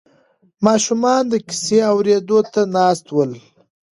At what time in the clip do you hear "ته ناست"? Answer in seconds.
2.53-3.05